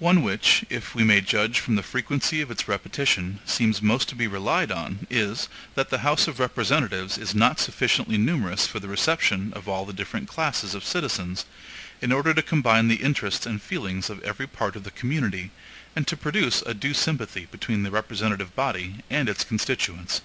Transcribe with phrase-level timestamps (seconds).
[0.00, 4.16] One which, if we may judge from the frequency of its repetition, seems most to
[4.16, 8.88] be relied on, is, that the House of Representatives is not sufficiently numerous for the
[8.88, 11.46] reception of all the different classes of citizens,
[12.02, 15.52] in order to combine the interests and feelings of every part of the community,
[15.94, 20.22] and to produce a due sympathy between the representative body and its constituents.